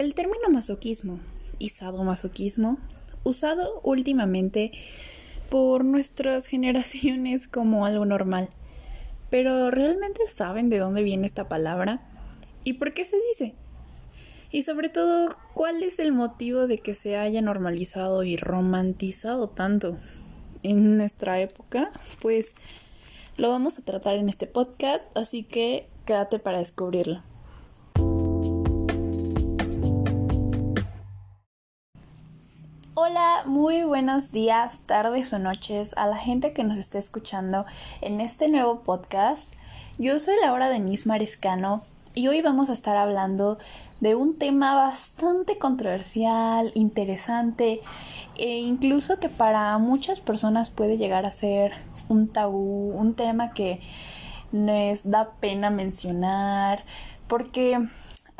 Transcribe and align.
El 0.00 0.14
término 0.14 0.48
masoquismo 0.48 1.20
y 1.58 1.68
sadomasoquismo, 1.68 2.78
usado 3.22 3.82
últimamente 3.82 4.72
por 5.50 5.84
nuestras 5.84 6.46
generaciones 6.46 7.46
como 7.46 7.84
algo 7.84 8.06
normal. 8.06 8.48
Pero 9.28 9.70
¿realmente 9.70 10.26
saben 10.26 10.70
de 10.70 10.78
dónde 10.78 11.02
viene 11.02 11.26
esta 11.26 11.50
palabra? 11.50 12.00
¿Y 12.64 12.72
por 12.72 12.94
qué 12.94 13.04
se 13.04 13.18
dice? 13.28 13.54
Y 14.50 14.62
sobre 14.62 14.88
todo, 14.88 15.28
¿cuál 15.52 15.82
es 15.82 15.98
el 15.98 16.12
motivo 16.12 16.66
de 16.66 16.78
que 16.78 16.94
se 16.94 17.18
haya 17.18 17.42
normalizado 17.42 18.24
y 18.24 18.38
romantizado 18.38 19.50
tanto 19.50 19.98
en 20.62 20.96
nuestra 20.96 21.42
época? 21.42 21.92
Pues 22.22 22.54
lo 23.36 23.50
vamos 23.50 23.76
a 23.76 23.82
tratar 23.82 24.16
en 24.16 24.30
este 24.30 24.46
podcast, 24.46 25.04
así 25.14 25.42
que 25.42 25.88
quédate 26.06 26.38
para 26.38 26.60
descubrirlo. 26.60 27.22
Hola, 33.10 33.42
muy 33.44 33.82
buenos 33.82 34.30
días, 34.30 34.82
tardes 34.86 35.32
o 35.32 35.40
noches 35.40 35.94
a 35.96 36.06
la 36.06 36.16
gente 36.16 36.52
que 36.52 36.62
nos 36.62 36.76
está 36.76 37.00
escuchando 37.00 37.66
en 38.02 38.20
este 38.20 38.48
nuevo 38.48 38.82
podcast. 38.82 39.52
Yo 39.98 40.20
soy 40.20 40.36
Laura 40.40 40.68
Denise 40.68 41.08
Mariscano 41.08 41.82
y 42.14 42.28
hoy 42.28 42.40
vamos 42.40 42.70
a 42.70 42.72
estar 42.72 42.96
hablando 42.96 43.58
de 43.98 44.14
un 44.14 44.38
tema 44.38 44.76
bastante 44.76 45.58
controversial, 45.58 46.70
interesante 46.76 47.80
e 48.38 48.58
incluso 48.60 49.18
que 49.18 49.28
para 49.28 49.76
muchas 49.78 50.20
personas 50.20 50.70
puede 50.70 50.96
llegar 50.96 51.26
a 51.26 51.32
ser 51.32 51.72
un 52.08 52.28
tabú, 52.28 52.92
un 52.92 53.14
tema 53.14 53.50
que 53.50 53.80
nos 54.52 55.10
da 55.10 55.32
pena 55.40 55.68
mencionar 55.70 56.84
porque 57.26 57.88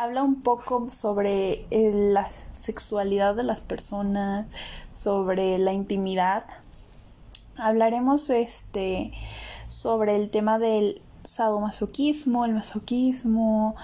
habla 0.01 0.23
un 0.23 0.41
poco 0.41 0.89
sobre 0.91 1.67
eh, 1.71 1.93
la 1.93 2.27
sexualidad 2.55 3.35
de 3.35 3.43
las 3.43 3.61
personas, 3.61 4.47
sobre 4.95 5.59
la 5.59 5.75
intimidad. 5.75 6.45
Hablaremos 7.59 8.31
este 8.31 9.13
sobre 9.69 10.17
el 10.17 10.31
tema 10.31 10.59
del 10.59 11.03
sadomasoquismo, 11.25 12.47
el 12.47 12.55
masoquismo 12.55 13.77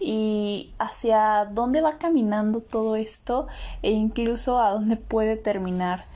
y 0.00 0.74
hacia 0.80 1.44
dónde 1.44 1.82
va 1.82 1.98
caminando 1.98 2.62
todo 2.62 2.96
esto 2.96 3.46
e 3.82 3.92
incluso 3.92 4.58
a 4.58 4.70
dónde 4.70 4.96
puede 4.96 5.36
terminar 5.36 6.06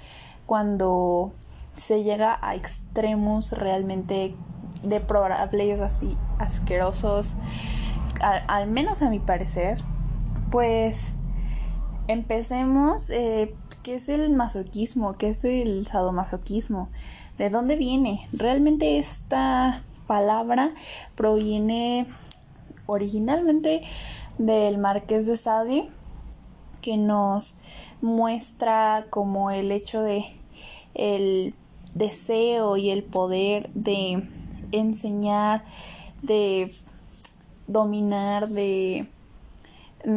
cuando 0.47 1.33
se 1.77 2.03
llega 2.03 2.41
a 2.43 2.57
extremos 2.57 3.53
realmente 3.53 4.35
deplorables 4.83 5.81
así 5.81 6.17
asquerosos 6.39 7.35
al, 8.25 8.69
menos 8.69 9.03
a 9.03 9.11
mi 9.11 9.19
parecer, 9.19 9.79
pues 10.51 11.15
empecemos, 12.09 13.11
eh, 13.11 13.55
¿qué 13.83 13.97
es 13.97 14.09
el 14.09 14.31
masoquismo? 14.31 15.17
¿Qué 15.17 15.31
es 15.31 15.45
el 15.45 15.87
sadomasoquismo? 15.87 16.89
¿De 17.39 17.51
dónde 17.51 17.77
viene? 17.77 18.27
Realmente 18.33 18.99
esta 18.99 19.83
palabra 20.07 20.73
proviene 21.17 22.07
originalmente 22.87 23.83
del 24.39 24.79
Marqués 24.79 25.27
de 25.27 25.37
Sade, 25.37 25.89
que 26.81 26.97
nos 26.97 27.57
muestra 28.01 29.07
como 29.11 29.51
el 29.51 29.73
hecho 29.73 30.03
de 30.03 30.25
el 30.95 31.55
deseo 31.95 32.77
y 32.77 32.91
el 32.91 33.03
poder 33.03 33.69
de 33.71 34.23
enseñar, 34.73 35.65
de 36.23 36.73
dominar, 37.67 38.49
de 38.49 39.07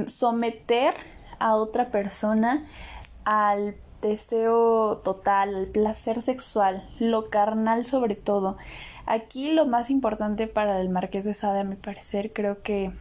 someter 0.07 0.93
a 1.39 1.55
otra 1.55 1.91
persona 1.91 2.65
al 3.23 3.75
deseo 4.01 4.97
total, 5.03 5.55
al 5.55 5.65
placer 5.67 6.21
sexual, 6.21 6.87
lo 6.99 7.29
carnal 7.29 7.85
sobre 7.85 8.15
todo. 8.15 8.57
Aquí 9.05 9.51
lo 9.51 9.65
más 9.65 9.89
importante 9.89 10.47
para 10.47 10.81
el 10.81 10.89
Marqués 10.89 11.25
de 11.25 11.33
Sade, 11.33 11.59
a 11.61 11.63
mi 11.63 11.75
parecer, 11.75 12.33
creo 12.33 12.61
que 12.61 12.91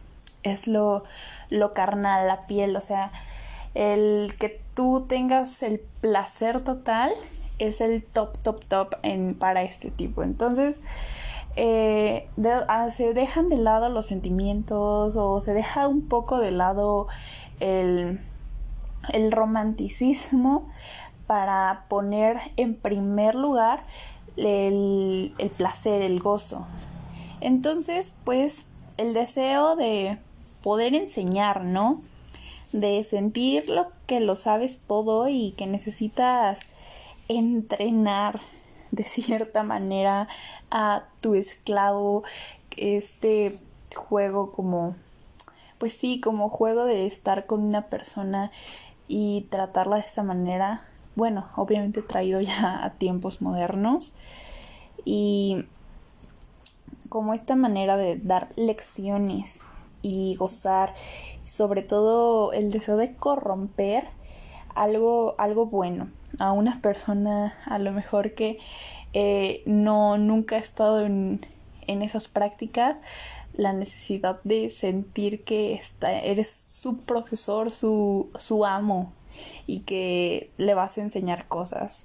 es 0.43 0.67
lo, 0.67 1.03
lo 1.49 1.73
carnal, 1.73 2.27
la 2.27 2.47
piel, 2.47 2.75
o 2.75 2.81
sea, 2.81 3.11
el 3.73 4.33
que 4.39 4.61
tú 4.73 5.05
tengas 5.07 5.61
el 5.63 5.79
placer 6.01 6.63
total 6.63 7.11
es 7.59 7.81
el 7.81 8.03
top, 8.03 8.37
top, 8.41 8.63
top 8.65 8.95
en, 9.03 9.35
para 9.35 9.63
este 9.63 9.91
tipo. 9.91 10.23
Entonces, 10.23 10.81
eh, 11.57 12.29
ah, 12.67 12.89
se 12.91 13.13
dejan 13.15 13.49
de 13.49 13.57
lado 13.57 13.89
los 13.89 14.05
sentimientos 14.05 15.15
o 15.15 15.39
se 15.41 15.55
deja 15.55 15.87
un 15.87 16.07
poco 16.07 16.37
de 16.37 16.51
lado 16.51 17.07
el, 17.59 18.19
el 19.11 19.31
romanticismo 19.31 20.69
para 21.25 21.85
poner 21.89 22.37
en 22.57 22.75
primer 22.75 23.33
lugar 23.33 23.81
el, 24.37 25.33
el, 25.39 25.49
placer, 25.49 26.03
el 26.03 26.19
gozo. 26.19 26.67
Entonces, 27.41 28.13
pues, 28.23 28.67
el 28.97 29.15
deseo 29.15 29.75
de 29.75 30.19
poder 30.61 30.93
enseñar, 30.93 31.63
¿no? 31.63 31.99
De 32.71 33.03
sentir 33.03 33.67
lo 33.67 33.87
que 34.05 34.19
lo 34.19 34.35
sabes 34.35 34.83
todo 34.85 35.27
y 35.27 35.53
que 35.57 35.65
necesitas 35.65 36.59
entrenar 37.27 38.41
de 38.91 39.03
cierta 39.03 39.63
manera 39.63 40.27
a 40.71 41.03
tu 41.21 41.35
esclavo 41.35 42.23
este 42.75 43.57
juego 43.95 44.51
como 44.51 44.95
pues 45.77 45.93
sí 45.93 46.19
como 46.19 46.49
juego 46.49 46.85
de 46.85 47.07
estar 47.07 47.45
con 47.45 47.61
una 47.61 47.87
persona 47.87 48.51
y 49.07 49.47
tratarla 49.49 49.97
de 49.97 50.03
esta 50.03 50.23
manera 50.23 50.83
bueno 51.15 51.47
obviamente 51.55 52.01
traído 52.01 52.41
ya 52.41 52.83
a 52.83 52.93
tiempos 52.93 53.41
modernos 53.41 54.15
y 55.05 55.65
como 57.09 57.33
esta 57.33 57.55
manera 57.55 57.97
de 57.97 58.17
dar 58.17 58.49
lecciones 58.55 59.61
y 60.01 60.35
gozar 60.35 60.93
sobre 61.45 61.81
todo 61.81 62.53
el 62.53 62.71
deseo 62.71 62.97
de 62.97 63.15
corromper 63.15 64.09
algo 64.75 65.35
algo 65.37 65.65
bueno 65.65 66.09
a 66.39 66.51
una 66.51 66.81
persona 66.81 67.55
a 67.65 67.79
lo 67.79 67.91
mejor 67.91 68.33
que 68.33 68.59
eh, 69.13 69.63
no 69.65 70.17
nunca 70.17 70.57
ha 70.57 70.59
estado 70.59 71.05
en, 71.05 71.45
en, 71.87 72.01
esas 72.01 72.27
prácticas 72.27 72.97
la 73.53 73.73
necesidad 73.73 74.39
de 74.43 74.69
sentir 74.69 75.43
que 75.43 75.73
está, 75.73 76.11
eres 76.21 76.49
su 76.49 76.97
profesor, 76.97 77.71
su, 77.71 78.29
su 78.37 78.65
amo 78.65 79.13
y 79.65 79.79
que 79.79 80.51
le 80.57 80.73
vas 80.73 80.97
a 80.97 81.01
enseñar 81.01 81.47
cosas. 81.47 82.03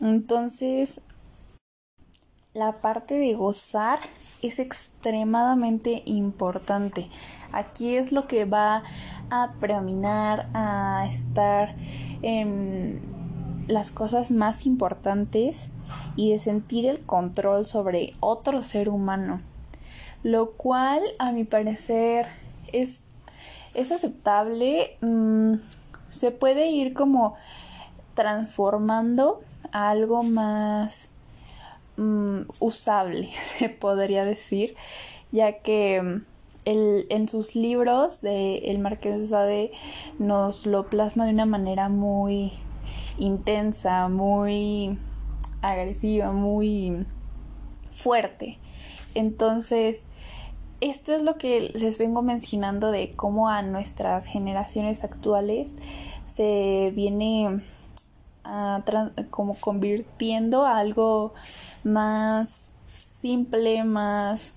Entonces, 0.00 1.00
la 2.52 2.80
parte 2.80 3.14
de 3.14 3.34
gozar 3.34 3.98
es 4.42 4.58
extremadamente 4.58 6.02
importante. 6.04 7.08
Aquí 7.52 7.96
es 7.96 8.12
lo 8.12 8.26
que 8.26 8.44
va 8.44 8.82
a 9.30 9.52
predominar, 9.60 10.48
a 10.54 11.06
estar 11.10 11.74
en 12.22 13.00
las 13.68 13.90
cosas 13.90 14.30
más 14.30 14.66
importantes 14.66 15.68
y 16.14 16.32
de 16.32 16.38
sentir 16.38 16.86
el 16.86 17.00
control 17.00 17.66
sobre 17.66 18.14
otro 18.20 18.62
ser 18.62 18.88
humano, 18.88 19.40
lo 20.22 20.52
cual 20.52 21.00
a 21.18 21.32
mi 21.32 21.44
parecer 21.44 22.26
es, 22.72 23.04
es 23.74 23.92
aceptable, 23.92 24.96
mm, 25.00 25.54
se 26.10 26.30
puede 26.30 26.68
ir 26.70 26.94
como 26.94 27.36
transformando 28.14 29.40
a 29.72 29.90
algo 29.90 30.22
más 30.22 31.08
mm, 31.96 32.42
usable, 32.60 33.30
se 33.58 33.68
podría 33.68 34.24
decir, 34.24 34.76
ya 35.32 35.58
que 35.58 36.22
el, 36.66 37.06
en 37.08 37.28
sus 37.28 37.54
libros 37.54 38.20
de 38.20 38.58
El 38.70 38.78
Marqués 38.80 39.18
de 39.18 39.26
Sade 39.26 39.72
nos 40.18 40.66
lo 40.66 40.90
plasma 40.90 41.24
de 41.24 41.32
una 41.32 41.46
manera 41.46 41.88
muy 41.88 42.52
intensa, 43.18 44.08
muy 44.08 44.98
agresiva, 45.62 46.32
muy 46.32 47.06
fuerte. 47.90 48.58
Entonces, 49.14 50.04
esto 50.80 51.14
es 51.14 51.22
lo 51.22 51.38
que 51.38 51.70
les 51.74 51.96
vengo 51.96 52.20
mencionando 52.20 52.90
de 52.90 53.12
cómo 53.12 53.48
a 53.48 53.62
nuestras 53.62 54.26
generaciones 54.26 55.04
actuales 55.04 55.74
se 56.26 56.92
viene 56.94 57.62
como 59.30 59.54
convirtiendo 59.58 60.66
a 60.66 60.78
algo 60.78 61.34
más 61.84 62.70
simple, 62.86 63.84
más, 63.84 64.52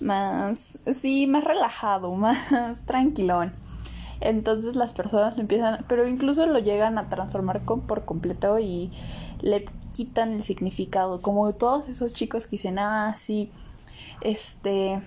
más, 0.00 0.78
sí, 0.92 1.26
más 1.26 1.44
relajado, 1.44 2.14
más 2.14 2.84
tranquilón. 2.86 3.52
Entonces 4.20 4.76
las 4.76 4.92
personas 4.92 5.36
lo 5.36 5.42
empiezan, 5.42 5.84
pero 5.88 6.08
incluso 6.08 6.46
lo 6.46 6.58
llegan 6.58 6.98
a 6.98 7.08
transformar 7.08 7.60
por 7.62 8.04
completo 8.04 8.58
y 8.58 8.90
le 9.42 9.66
quitan 9.92 10.32
el 10.32 10.42
significado. 10.42 11.20
Como 11.20 11.52
todos 11.52 11.88
esos 11.88 12.14
chicos 12.14 12.46
que 12.46 12.52
dicen, 12.52 12.78
ah, 12.78 13.14
sí, 13.16 13.50
este, 14.22 15.02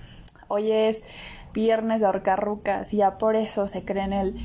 oyes, 0.48 1.02
viernes 1.54 2.02
de 2.02 2.06
ahorcar 2.06 2.44
rucas 2.44 2.94
y 2.94 2.98
ya 2.98 3.18
por 3.18 3.36
eso 3.36 3.68
se 3.68 3.84
creen 3.84 4.14
el 4.14 4.36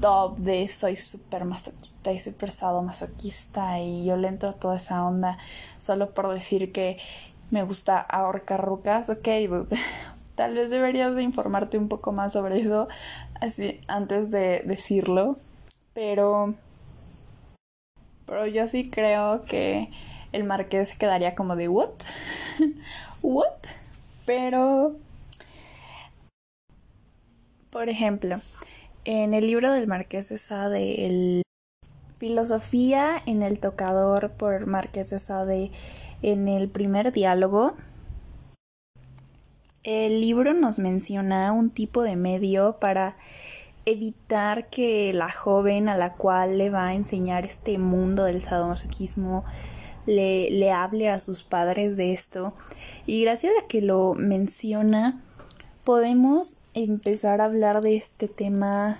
top 0.00 0.36
de 0.38 0.68
soy 0.68 0.96
súper 0.96 1.44
masoquista 1.44 2.12
y 2.12 2.20
súper 2.20 2.52
masoquista 2.82 3.80
y 3.80 4.04
yo 4.04 4.16
le 4.16 4.28
entro 4.28 4.50
a 4.50 4.54
toda 4.54 4.76
esa 4.76 5.04
onda 5.04 5.38
solo 5.78 6.10
por 6.10 6.32
decir 6.34 6.72
que 6.72 6.98
me 7.52 7.62
gusta 7.62 8.00
ahorcar 8.00 8.64
rucas, 8.64 9.08
ok, 9.08 9.28
tal 10.34 10.54
vez 10.54 10.70
deberías 10.70 11.14
de 11.14 11.22
informarte 11.22 11.78
un 11.78 11.88
poco 11.88 12.12
más 12.12 12.32
sobre 12.32 12.60
eso 12.60 12.88
así 13.40 13.80
antes 13.86 14.30
de 14.30 14.62
decirlo, 14.64 15.36
pero 15.94 16.54
pero 18.26 18.46
yo 18.46 18.66
sí 18.66 18.90
creo 18.90 19.44
que 19.44 19.90
el 20.32 20.44
marqués 20.44 20.96
quedaría 20.96 21.34
como 21.34 21.54
de 21.54 21.68
what? 21.68 21.90
what? 23.22 23.52
Pero 24.24 24.96
por 27.70 27.88
ejemplo, 27.88 28.36
en 29.06 29.32
el 29.32 29.46
libro 29.46 29.72
del 29.72 29.86
Marqués 29.86 30.28
de 30.28 30.36
Sade, 30.36 31.06
el 31.06 31.42
Filosofía 32.18 33.22
en 33.24 33.42
el 33.42 33.60
tocador 33.60 34.32
por 34.32 34.66
Marqués 34.66 35.08
de 35.08 35.18
Sade, 35.18 35.72
en 36.22 36.48
el 36.48 36.68
primer 36.68 37.12
diálogo, 37.12 37.74
el 39.84 40.20
libro 40.20 40.54
nos 40.54 40.78
menciona 40.78 41.52
un 41.52 41.70
tipo 41.70 42.02
de 42.02 42.16
medio 42.16 42.76
para 42.78 43.16
evitar 43.84 44.68
que 44.68 45.12
la 45.12 45.30
joven 45.30 45.88
a 45.88 45.96
la 45.96 46.14
cual 46.14 46.58
le 46.58 46.70
va 46.70 46.88
a 46.88 46.94
enseñar 46.94 47.44
este 47.44 47.78
mundo 47.78 48.24
del 48.24 48.40
sadomasoquismo 48.40 49.44
le, 50.06 50.50
le 50.50 50.70
hable 50.70 51.08
a 51.08 51.18
sus 51.18 51.42
padres 51.42 51.96
de 51.96 52.12
esto. 52.12 52.54
Y 53.06 53.22
gracias 53.22 53.52
a 53.62 53.66
que 53.66 53.80
lo 53.80 54.14
menciona, 54.14 55.20
podemos 55.84 56.56
empezar 56.74 57.40
a 57.40 57.46
hablar 57.46 57.82
de 57.82 57.96
este 57.96 58.28
tema 58.28 58.98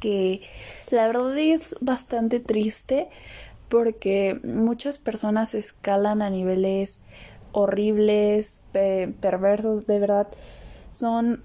que 0.00 0.42
la 0.90 1.06
verdad 1.06 1.38
es 1.38 1.74
bastante 1.80 2.40
triste 2.40 3.08
porque 3.68 4.38
muchas 4.44 4.98
personas 4.98 5.54
escalan 5.54 6.22
a 6.22 6.30
niveles 6.30 6.98
horribles, 7.52 8.64
perversos, 8.72 9.86
de 9.86 9.98
verdad 9.98 10.28
son 10.92 11.42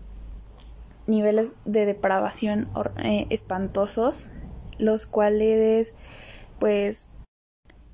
niveles 1.07 1.55
de 1.65 1.85
depravación 1.85 2.69
eh, 3.03 3.27
espantosos, 3.29 4.27
los 4.77 5.05
cuales 5.05 5.93
pues 6.59 7.09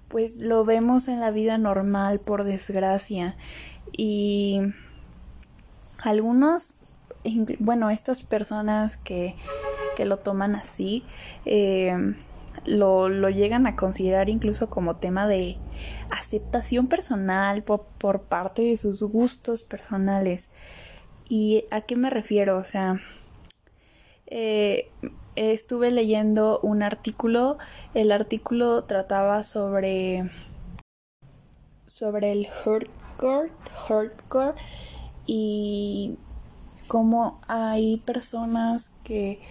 pues 0.08 0.38
lo 0.38 0.64
vemos 0.66 1.08
en 1.08 1.20
la 1.20 1.32
vida 1.32 1.58
normal 1.58 2.20
por 2.20 2.44
desgracia. 2.46 3.36
Y 3.92 4.62
algunos 6.04 6.76
bueno, 7.60 7.90
estas 7.90 8.24
personas 8.24 8.98
que, 8.98 9.36
que 9.96 10.06
lo 10.06 10.18
toman 10.18 10.56
así, 10.56 11.04
eh, 11.46 12.16
lo, 12.66 13.10
lo, 13.10 13.30
llegan 13.30 13.68
a 13.68 13.76
considerar 13.76 14.30
incluso 14.30 14.70
como 14.70 14.98
tema 14.98 15.28
de 15.28 15.58
aceptación 16.10 16.88
personal 16.88 17.64
por, 17.64 17.86
por, 17.98 18.24
parte 18.24 18.62
de 18.62 18.78
sus 18.78 19.02
gustos 19.04 19.64
personales. 19.64 20.50
¿Y 21.30 21.66
a 21.72 21.82
qué 21.82 21.96
me 21.96 22.10
refiero? 22.10 22.58
O 22.58 22.64
sea, 22.64 23.00
eh, 24.28 24.90
estuve 25.36 25.92
leyendo 25.92 26.60
un 26.62 26.84
artículo, 26.84 27.58
el 27.94 28.12
artículo 28.12 28.84
trataba 28.84 29.44
sobre 29.44 30.30
sobre 31.86 32.34
el 32.34 32.48
hardcore, 32.48 33.52
hardcore 33.88 34.56
y 35.26 36.18
como 36.88 37.40
hay 37.48 37.98
personas 38.06 38.92
que 39.04 39.42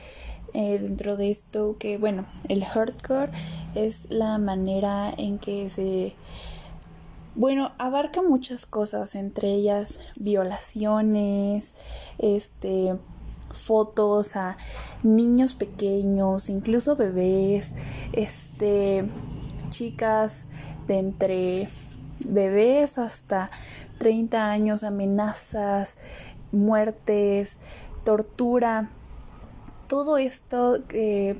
eh, 0.55 0.79
dentro 0.79 1.17
de 1.17 1.31
esto 1.31 1.77
que 1.79 1.99
bueno 1.99 2.27
el 2.49 2.65
hardcore 2.65 3.31
es 3.75 4.11
la 4.11 4.39
manera 4.39 5.13
en 5.17 5.39
que 5.39 5.69
se 5.69 6.15
bueno 7.35 7.73
abarca 7.79 8.23
muchas 8.23 8.67
cosas 8.67 9.15
entre 9.15 9.49
ellas 9.53 10.01
violaciones 10.19 11.75
este 12.19 12.95
fotos 13.51 14.37
a 14.37 14.57
niños 15.03 15.55
pequeños 15.55 16.49
incluso 16.49 16.97
bebés 16.97 17.73
este 18.13 19.05
chicas 19.71 20.47
de 20.87 20.99
entre 20.99 21.69
bebés 22.21 22.99
hasta 22.99 23.51
30 23.99 24.51
años 24.51 24.85
amenazas 24.85 25.97
muertes, 26.53 27.57
tortura, 28.05 28.91
todo 29.89 30.19
esto 30.19 30.83
que 30.89 31.37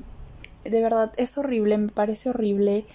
de 0.63 0.81
verdad 0.81 1.11
es 1.17 1.37
horrible, 1.37 1.77
me 1.77 1.89
parece 1.89 2.29
horrible 2.29 2.85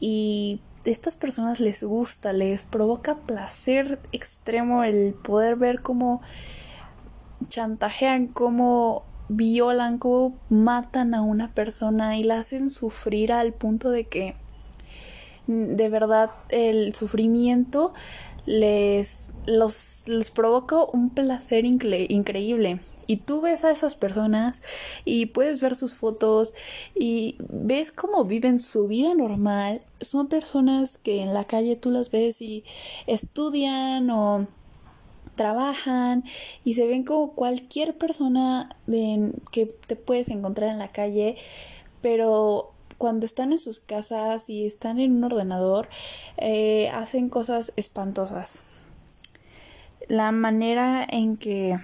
y 0.00 0.60
a 0.86 0.90
estas 0.90 1.16
personas 1.16 1.60
les 1.60 1.82
gusta, 1.82 2.32
les 2.32 2.62
provoca 2.62 3.16
placer 3.16 3.98
extremo 4.12 4.84
el 4.84 5.14
poder 5.14 5.56
ver 5.56 5.80
cómo 5.80 6.20
chantajean, 7.46 8.26
cómo 8.26 9.04
violan, 9.28 9.98
cómo 9.98 10.36
matan 10.50 11.14
a 11.14 11.22
una 11.22 11.52
persona 11.52 12.18
y 12.18 12.24
la 12.24 12.40
hacen 12.40 12.68
sufrir 12.68 13.32
al 13.32 13.52
punto 13.52 13.90
de 13.90 14.04
que 14.04 14.36
de 15.46 15.88
verdad 15.88 16.30
el 16.48 16.94
sufrimiento 16.94 17.92
les, 18.46 19.32
los, 19.46 20.04
les 20.06 20.30
provoca 20.30 20.84
un 20.84 21.10
placer 21.10 21.64
increíble. 21.64 22.80
Y 23.06 23.18
tú 23.18 23.40
ves 23.40 23.64
a 23.64 23.70
esas 23.70 23.94
personas 23.94 24.62
y 25.04 25.26
puedes 25.26 25.60
ver 25.60 25.74
sus 25.74 25.94
fotos 25.94 26.54
y 26.94 27.36
ves 27.48 27.92
cómo 27.92 28.24
viven 28.24 28.60
su 28.60 28.88
vida 28.88 29.14
normal. 29.14 29.82
Son 30.00 30.28
personas 30.28 30.98
que 30.98 31.22
en 31.22 31.34
la 31.34 31.44
calle 31.44 31.76
tú 31.76 31.90
las 31.90 32.10
ves 32.10 32.40
y 32.40 32.64
estudian 33.06 34.10
o 34.10 34.46
trabajan 35.34 36.24
y 36.64 36.74
se 36.74 36.86
ven 36.86 37.04
como 37.04 37.32
cualquier 37.32 37.96
persona 37.96 38.76
que 39.50 39.66
te 39.86 39.96
puedes 39.96 40.28
encontrar 40.28 40.70
en 40.70 40.78
la 40.78 40.92
calle, 40.92 41.36
pero 42.00 42.72
cuando 42.98 43.26
están 43.26 43.52
en 43.52 43.58
sus 43.58 43.80
casas 43.80 44.48
y 44.48 44.66
están 44.66 45.00
en 45.00 45.16
un 45.16 45.24
ordenador, 45.24 45.88
eh, 46.36 46.88
hacen 46.90 47.28
cosas 47.28 47.72
espantosas. 47.76 48.62
La 50.08 50.32
manera 50.32 51.06
en 51.08 51.36
que 51.36 51.76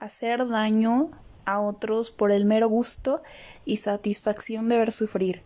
hacer 0.00 0.48
daño 0.48 1.10
a 1.44 1.60
otros 1.60 2.10
por 2.10 2.30
el 2.30 2.44
mero 2.44 2.68
gusto 2.68 3.22
y 3.64 3.78
satisfacción 3.78 4.68
de 4.68 4.78
ver 4.78 4.92
sufrir. 4.92 5.42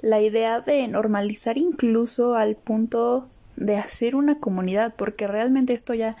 La 0.00 0.20
idea 0.20 0.60
de 0.60 0.88
normalizar 0.88 1.58
incluso 1.58 2.34
al 2.34 2.56
punto 2.56 3.28
de 3.56 3.76
hacer 3.76 4.16
una 4.16 4.40
comunidad, 4.40 4.94
porque 4.96 5.26
realmente 5.26 5.74
esto 5.74 5.94
ya 5.94 6.16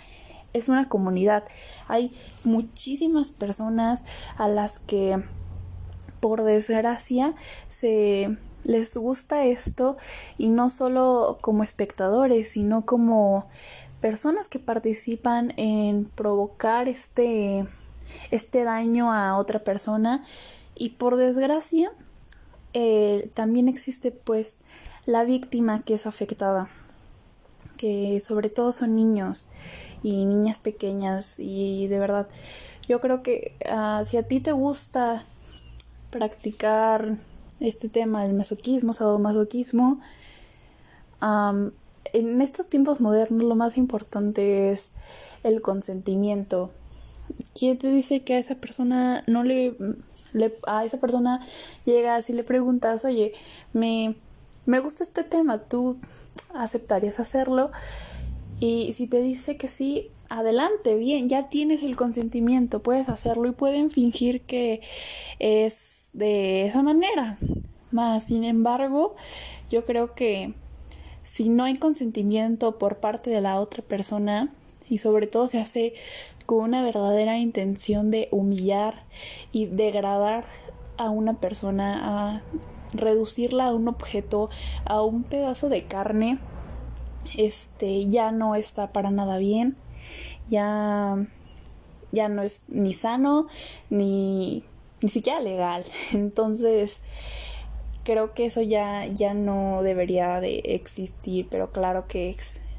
es 0.52 0.68
una 0.68 0.88
comunidad. 0.88 1.44
Hay 1.88 2.12
muchísimas 2.44 3.30
personas 3.30 4.04
a 4.36 4.48
las 4.48 4.78
que 4.78 5.22
por 6.20 6.44
desgracia 6.44 7.34
se 7.68 8.36
les 8.64 8.96
gusta 8.96 9.44
esto 9.44 9.96
y 10.38 10.48
no 10.48 10.70
solo 10.70 11.38
como 11.40 11.64
espectadores, 11.64 12.50
sino 12.50 12.86
como 12.86 13.48
personas 14.02 14.48
que 14.48 14.58
participan 14.58 15.54
en 15.56 16.04
provocar 16.04 16.88
este 16.88 17.66
este 18.30 18.64
daño 18.64 19.10
a 19.12 19.38
otra 19.38 19.64
persona 19.64 20.22
y 20.74 20.90
por 20.90 21.16
desgracia 21.16 21.92
eh, 22.74 23.30
también 23.32 23.68
existe 23.68 24.10
pues 24.10 24.58
la 25.06 25.24
víctima 25.24 25.82
que 25.82 25.94
es 25.94 26.06
afectada 26.06 26.68
que 27.78 28.20
sobre 28.20 28.50
todo 28.50 28.72
son 28.72 28.94
niños 28.94 29.46
y 30.02 30.26
niñas 30.26 30.58
pequeñas 30.58 31.38
y 31.38 31.86
de 31.86 31.98
verdad 31.98 32.28
yo 32.86 33.00
creo 33.00 33.22
que 33.22 33.56
ah, 33.70 34.04
si 34.06 34.18
a 34.18 34.24
ti 34.24 34.40
te 34.40 34.52
gusta 34.52 35.24
practicar 36.10 37.16
este 37.60 37.88
tema 37.88 38.24
del 38.24 38.34
masoquismo, 38.34 38.92
sadomasoquismo. 38.92 40.00
En 42.12 42.40
estos 42.40 42.68
tiempos 42.68 43.00
modernos 43.00 43.44
lo 43.44 43.54
más 43.54 43.76
importante 43.76 44.70
es 44.70 44.90
el 45.42 45.62
consentimiento. 45.62 46.70
¿Quién 47.54 47.78
te 47.78 47.90
dice 47.90 48.22
que 48.22 48.34
a 48.34 48.38
esa 48.38 48.56
persona 48.56 49.24
no 49.26 49.44
le, 49.44 49.76
a 50.66 50.84
esa 50.84 50.98
persona 50.98 51.40
llegas 51.84 52.28
y 52.30 52.32
le 52.32 52.44
preguntas, 52.44 53.04
oye, 53.04 53.32
me, 53.72 54.16
me 54.66 54.80
gusta 54.80 55.04
este 55.04 55.24
tema, 55.24 55.58
¿tú 55.58 55.96
aceptarías 56.54 57.20
hacerlo? 57.20 57.70
Y 58.60 58.92
si 58.92 59.06
te 59.06 59.22
dice 59.22 59.56
que 59.56 59.66
sí, 59.66 60.10
adelante, 60.28 60.94
bien, 60.94 61.28
ya 61.28 61.48
tienes 61.48 61.82
el 61.82 61.96
consentimiento, 61.96 62.82
puedes 62.82 63.08
hacerlo 63.08 63.48
y 63.48 63.52
pueden 63.52 63.90
fingir 63.90 64.42
que 64.42 64.80
es 65.38 66.10
de 66.12 66.66
esa 66.66 66.82
manera. 66.82 67.38
Más, 67.90 68.26
sin 68.26 68.44
embargo, 68.44 69.14
yo 69.70 69.84
creo 69.84 70.14
que 70.14 70.54
si 71.22 71.48
no 71.48 71.64
hay 71.64 71.76
consentimiento 71.76 72.78
por 72.78 72.98
parte 72.98 73.30
de 73.30 73.40
la 73.40 73.60
otra 73.60 73.82
persona 73.82 74.52
y 74.88 74.98
sobre 74.98 75.26
todo 75.26 75.46
se 75.46 75.60
hace 75.60 75.94
con 76.46 76.60
una 76.60 76.82
verdadera 76.82 77.38
intención 77.38 78.10
de 78.10 78.28
humillar 78.30 79.04
y 79.52 79.66
degradar 79.66 80.44
a 80.98 81.10
una 81.10 81.34
persona, 81.34 82.34
a 82.34 82.42
reducirla 82.92 83.66
a 83.66 83.74
un 83.74 83.88
objeto, 83.88 84.50
a 84.84 85.02
un 85.02 85.22
pedazo 85.22 85.68
de 85.68 85.84
carne, 85.84 86.38
este 87.36 88.06
ya 88.08 88.32
no 88.32 88.54
está 88.54 88.92
para 88.92 89.10
nada 89.10 89.38
bien, 89.38 89.76
ya 90.48 91.26
ya 92.10 92.28
no 92.28 92.42
es 92.42 92.66
ni 92.68 92.92
sano 92.92 93.46
ni 93.88 94.64
ni 95.00 95.08
siquiera 95.08 95.40
legal. 95.40 95.84
Entonces, 96.12 97.00
creo 98.04 98.34
que 98.34 98.46
eso 98.46 98.62
ya 98.62 99.06
ya 99.06 99.34
no 99.34 99.82
debería 99.82 100.40
de 100.40 100.62
existir, 100.64 101.48
pero 101.50 101.70
claro 101.70 102.06
que 102.08 102.36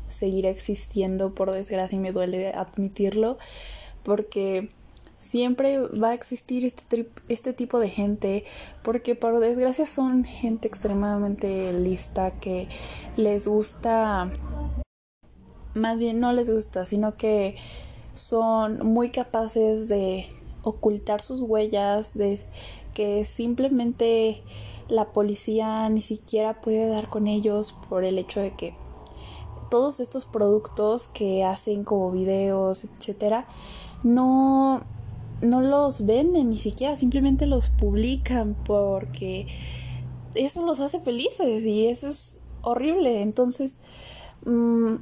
seguirá 0.07 0.49
existiendo 0.49 1.33
por 1.33 1.51
desgracia 1.51 1.95
y 1.95 1.99
me 1.99 2.11
duele 2.11 2.49
admitirlo 2.49 3.37
porque 4.03 4.69
siempre 5.19 5.79
va 5.79 6.09
a 6.09 6.13
existir 6.13 6.65
este, 6.65 7.09
este 7.29 7.53
tipo 7.53 7.79
de 7.79 7.89
gente 7.89 8.43
porque 8.83 9.15
por 9.15 9.39
desgracia 9.39 9.85
son 9.85 10.25
gente 10.25 10.67
extremadamente 10.67 11.71
lista 11.73 12.31
que 12.39 12.67
les 13.15 13.47
gusta 13.47 14.31
más 15.73 15.97
bien 15.97 16.19
no 16.19 16.33
les 16.33 16.49
gusta 16.49 16.85
sino 16.85 17.15
que 17.15 17.55
son 18.13 18.85
muy 18.85 19.09
capaces 19.09 19.87
de 19.87 20.25
ocultar 20.63 21.21
sus 21.21 21.41
huellas 21.41 22.13
de 22.13 22.39
que 22.93 23.25
simplemente 23.25 24.43
la 24.89 25.13
policía 25.13 25.87
ni 25.89 26.01
siquiera 26.01 26.61
puede 26.61 26.87
dar 26.87 27.07
con 27.07 27.27
ellos 27.27 27.73
por 27.89 28.03
el 28.03 28.17
hecho 28.17 28.39
de 28.39 28.51
que 28.55 28.75
todos 29.69 29.99
estos 29.99 30.25
productos 30.25 31.07
que 31.07 31.43
hacen 31.43 31.83
como 31.83 32.11
videos, 32.11 32.83
etcétera, 32.83 33.47
no 34.03 34.81
no 35.41 35.61
los 35.61 36.05
venden 36.05 36.49
ni 36.49 36.55
siquiera, 36.57 36.95
simplemente 36.95 37.45
los 37.45 37.69
publican 37.69 38.55
porque 38.65 39.47
eso 40.35 40.65
los 40.65 40.79
hace 40.79 40.99
felices 40.99 41.65
y 41.65 41.87
eso 41.87 42.07
es 42.07 42.41
horrible. 42.61 43.21
Entonces, 43.21 43.77
mm, 44.45 44.95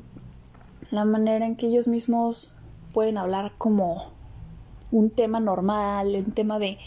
la 0.89 1.05
manera 1.05 1.45
en 1.45 1.55
que 1.55 1.67
ellos 1.67 1.87
mismos 1.87 2.57
pueden 2.93 3.17
hablar 3.17 3.53
como 3.57 4.11
un 4.91 5.09
tema 5.09 5.39
normal, 5.39 6.13
un 6.15 6.31
tema 6.31 6.59
de, 6.59 6.77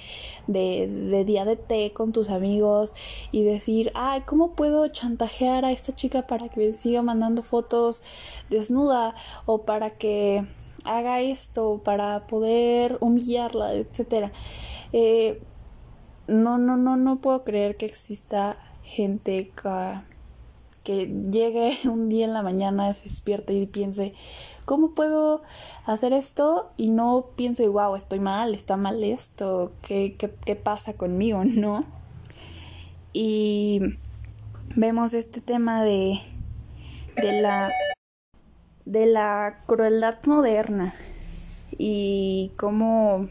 de, 0.47 0.89
de, 0.89 1.25
día 1.25 1.45
de 1.45 1.57
té 1.57 1.93
con 1.93 2.13
tus 2.13 2.31
amigos 2.31 2.93
y 3.33 3.43
decir, 3.43 3.91
ay, 3.95 4.23
¿cómo 4.23 4.53
puedo 4.53 4.87
chantajear 4.89 5.65
a 5.65 5.73
esta 5.73 5.95
chica 5.95 6.27
para 6.27 6.49
que 6.49 6.61
me 6.61 6.73
siga 6.73 7.03
mandando 7.03 7.43
fotos 7.43 8.03
desnuda 8.51 9.15
o 9.47 9.63
para 9.63 9.91
que 9.91 10.45
haga 10.85 11.21
esto 11.21 11.81
para 11.83 12.27
poder 12.27 12.99
humillarla, 13.01 13.73
etcétera. 13.75 14.33
Eh, 14.93 15.43
no, 16.29 16.59
no, 16.59 16.77
no, 16.77 16.97
no 16.97 17.21
puedo 17.21 17.43
creer 17.43 17.77
que 17.77 17.87
exista 17.87 18.57
gente 18.83 19.51
que, 19.51 20.01
llegue 20.85 21.79
un 21.89 22.09
día 22.09 22.25
en 22.25 22.33
la 22.33 22.43
mañana, 22.43 22.93
se 22.93 23.05
despierte 23.05 23.53
y 23.55 23.67
piense, 23.67 24.15
¿cómo 24.65 24.95
puedo 24.95 25.43
hacer 25.87 26.13
esto? 26.13 26.71
Y 26.77 26.91
no 26.91 27.31
piense, 27.37 27.69
wow, 27.69 27.97
estoy 27.97 28.21
mal, 28.21 28.55
está 28.55 28.77
mal 28.77 29.03
esto, 29.03 29.73
¿qué, 29.83 30.17
qué, 30.19 30.35
qué 30.45 30.57
pasa 30.57 30.95
conmigo? 30.95 31.43
No. 31.55 31.85
Y 33.13 33.81
vemos 34.75 35.15
este 35.15 35.41
tema 35.41 35.85
de, 35.85 36.19
de 37.17 37.41
la 37.41 37.71
de 38.85 39.07
la 39.07 39.59
crueldad 39.67 40.19
moderna 40.27 40.95
y 41.79 42.53
cómo 42.57 43.29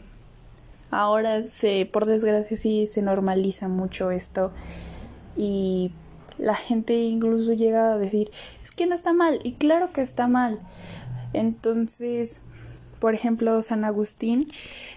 ahora 0.90 1.44
se, 1.44 1.86
por 1.86 2.06
desgracia, 2.06 2.56
sí 2.56 2.88
se 2.90 3.02
normaliza 3.02 3.68
mucho 3.68 4.10
esto 4.10 4.52
y 5.36 5.92
la 6.44 6.54
gente 6.54 6.94
incluso 6.94 7.54
llega 7.54 7.94
a 7.94 7.98
decir, 7.98 8.30
es 8.62 8.70
que 8.70 8.86
no 8.86 8.94
está 8.94 9.14
mal, 9.14 9.40
y 9.44 9.52
claro 9.52 9.92
que 9.92 10.02
está 10.02 10.28
mal. 10.28 10.58
Entonces, 11.32 12.42
por 13.00 13.14
ejemplo, 13.14 13.62
San 13.62 13.84
Agustín 13.84 14.46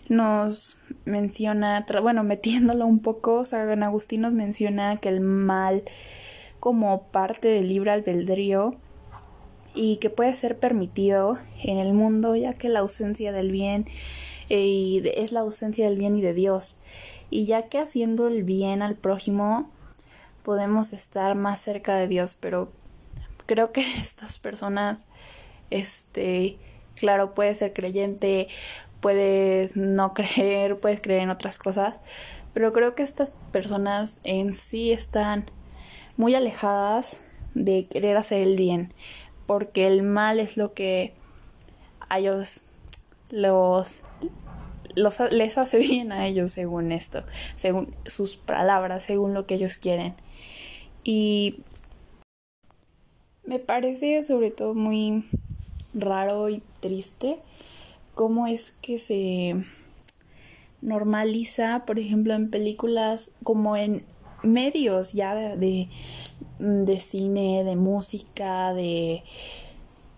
nos 0.09 0.77
menciona, 1.05 1.85
bueno, 2.01 2.23
metiéndolo 2.23 2.85
un 2.85 2.99
poco, 2.99 3.45
San 3.45 3.81
Agustín 3.81 4.21
nos 4.21 4.33
menciona 4.33 4.97
que 4.97 5.07
el 5.07 5.21
mal 5.21 5.83
como 6.59 7.03
parte 7.03 7.47
del 7.47 7.69
libre 7.69 7.91
albedrío 7.91 8.75
y 9.73 9.97
que 9.97 10.09
puede 10.09 10.33
ser 10.33 10.59
permitido 10.59 11.37
en 11.63 11.77
el 11.77 11.93
mundo 11.93 12.35
ya 12.35 12.53
que 12.53 12.67
la 12.67 12.79
ausencia 12.79 13.31
del 13.31 13.51
bien 13.51 13.85
eh, 14.49 15.13
es 15.15 15.31
la 15.31 15.41
ausencia 15.41 15.87
del 15.87 15.97
bien 15.97 16.15
y 16.17 16.21
de 16.21 16.33
Dios 16.33 16.77
y 17.29 17.45
ya 17.45 17.69
que 17.69 17.77
haciendo 17.77 18.27
el 18.27 18.43
bien 18.43 18.81
al 18.81 18.95
prójimo 18.95 19.69
podemos 20.47 20.93
estar 20.93 21.35
más 21.35 21.59
cerca 21.59 21.95
de 21.95 22.07
Dios 22.07 22.37
pero 22.39 22.71
creo 23.47 23.73
que 23.73 23.81
estas 23.99 24.37
personas 24.37 25.03
este 25.71 26.57
claro 26.95 27.33
puedes 27.33 27.57
ser 27.57 27.73
creyente 27.73 28.47
puedes 29.01 29.75
no 29.75 30.13
creer 30.13 30.77
puedes 30.77 31.01
creer 31.01 31.23
en 31.23 31.31
otras 31.31 31.57
cosas 31.57 31.95
pero 32.53 32.71
creo 32.71 32.95
que 32.95 33.03
estas 33.03 33.33
personas 33.51 34.21
en 34.23 34.53
sí 34.53 34.93
están 34.93 35.51
muy 36.15 36.33
alejadas 36.33 37.19
de 37.53 37.85
querer 37.87 38.15
hacer 38.15 38.41
el 38.41 38.55
bien 38.55 38.93
porque 39.47 39.85
el 39.85 40.01
mal 40.01 40.39
es 40.39 40.55
lo 40.55 40.73
que 40.73 41.13
a 42.07 42.19
ellos 42.19 42.61
los, 43.31 43.99
les 45.31 45.57
hace 45.57 45.77
bien 45.79 46.11
a 46.11 46.27
ellos 46.27 46.51
según 46.51 46.91
esto, 46.91 47.23
según 47.55 47.93
sus 48.05 48.35
palabras, 48.35 49.03
según 49.03 49.33
lo 49.33 49.45
que 49.45 49.55
ellos 49.55 49.77
quieren. 49.77 50.15
Y 51.03 51.59
me 53.45 53.59
parece 53.59 54.23
sobre 54.23 54.51
todo 54.51 54.73
muy 54.73 55.25
raro 55.93 56.49
y 56.49 56.61
triste 56.81 57.39
cómo 58.13 58.47
es 58.47 58.73
que 58.81 58.99
se 58.99 59.55
normaliza, 60.81 61.85
por 61.85 61.99
ejemplo, 61.99 62.33
en 62.33 62.49
películas 62.49 63.31
como 63.43 63.77
en 63.77 64.03
medios 64.43 65.13
ya 65.13 65.33
de, 65.35 65.89
de 66.59 66.99
cine, 66.99 67.63
de 67.63 67.75
música, 67.75 68.73
de, 68.73 69.23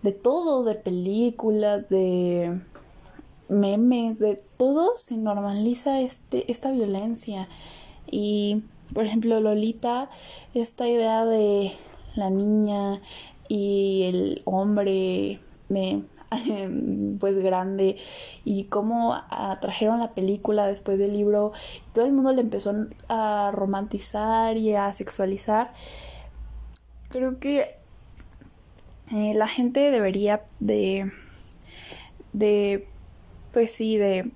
de 0.02 0.12
todo, 0.12 0.64
de 0.64 0.74
películas, 0.74 1.88
de 1.88 2.60
memes, 3.50 4.18
de 4.18 4.42
todo 4.56 4.96
se 4.96 5.16
normaliza 5.16 6.00
este, 6.00 6.50
esta 6.50 6.72
violencia. 6.72 7.48
Y, 8.10 8.62
por 8.94 9.04
ejemplo, 9.04 9.40
Lolita, 9.40 10.08
esta 10.54 10.88
idea 10.88 11.24
de 11.24 11.72
la 12.16 12.30
niña 12.30 13.00
y 13.48 14.04
el 14.04 14.42
hombre 14.44 15.40
de, 15.68 16.02
pues 17.20 17.38
grande 17.38 17.96
y 18.44 18.64
cómo 18.64 19.16
trajeron 19.60 20.00
la 20.00 20.14
película 20.14 20.66
después 20.66 20.98
del 20.98 21.12
libro 21.12 21.52
todo 21.92 22.06
el 22.06 22.12
mundo 22.12 22.32
le 22.32 22.40
empezó 22.40 22.72
a 23.08 23.50
romantizar 23.52 24.56
y 24.56 24.74
a 24.74 24.92
sexualizar 24.94 25.72
creo 27.10 27.38
que 27.38 27.76
eh, 29.12 29.34
la 29.34 29.48
gente 29.48 29.90
debería 29.90 30.44
de, 30.60 31.10
de, 32.32 32.86
pues 33.52 33.70
sí, 33.72 33.96
de, 33.96 34.30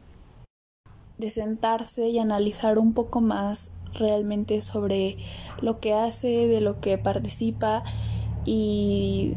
de 1.19 1.31
sentarse 1.31 2.09
y 2.09 2.19
analizar 2.19 2.79
un 2.79 2.95
poco 2.95 3.21
más 3.21 3.71
realmente 3.95 4.61
sobre 4.61 5.17
lo 5.61 5.81
que 5.81 5.95
hace, 5.95 6.49
de 6.49 6.61
lo 6.61 6.81
que 6.81 6.99
participa 6.99 7.85
y 8.45 9.35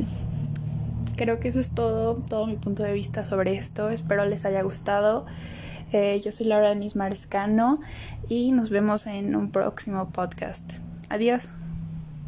creo 1.16 1.40
que 1.40 1.50
eso 1.50 1.60
es 1.60 1.72
todo, 1.72 2.16
todo 2.16 2.48
mi 2.48 2.56
punto 2.56 2.84
de 2.84 2.94
vista 2.94 3.26
sobre 3.26 3.56
esto. 3.56 3.90
Espero 3.90 4.26
les 4.26 4.46
haya 4.46 4.62
gustado. 4.62 5.26
Eh, 5.92 6.20
yo 6.24 6.32
soy 6.32 6.48
Laura 6.48 6.76
Nismarescano 6.76 7.80
y 8.28 8.52
nos 8.52 8.70
vemos 8.70 9.08
en 9.08 9.36
un 9.36 9.52
próximo 9.52 10.10
podcast. 10.10 10.74
Adiós. 11.10 11.50